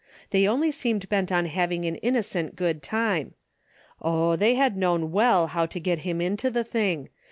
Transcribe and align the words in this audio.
They 0.31 0.47
only 0.47 0.71
seemed 0.71 1.07
bent 1.09 1.31
on 1.31 1.45
having 1.45 1.85
an 1.85 1.97
innocent 1.97 2.55
good 2.55 2.81
time. 2.81 3.35
Oh, 4.01 4.35
they 4.35 4.55
had 4.55 4.75
known 4.75 5.11
well 5.11 5.45
how 5.45 5.67
to 5.67 5.79
get 5.79 5.99
him 5.99 6.19
into 6.19 6.49
the 6.49 6.63
thing. 6.63 7.09